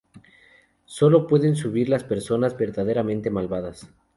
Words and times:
Sólo 0.87 1.27
pueden 1.27 1.55
subir 1.55 1.87
las 1.87 2.03
personas 2.03 2.57
verdaderamente 2.57 3.29
malvadas. 3.29 3.87